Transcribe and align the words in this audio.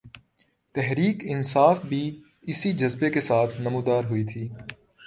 تحریک 0.75 1.23
انصاف 1.23 1.85
بھی 1.85 2.21
اسی 2.41 2.73
جذبے 2.73 3.09
کے 3.09 3.21
ساتھ 3.21 3.61
نمودار 3.61 4.03
ہوئی 4.03 4.23
تھی۔ 4.23 4.47